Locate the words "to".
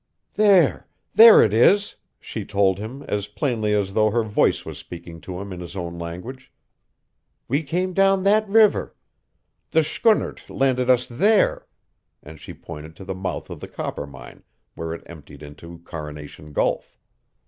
5.21-5.39, 12.95-13.05